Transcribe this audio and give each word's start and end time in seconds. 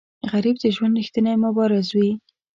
غریب 0.31 0.55
د 0.59 0.65
ژوند 0.75 0.97
ریښتینی 0.99 1.35
مبارز 1.45 1.87
وي 1.97 2.11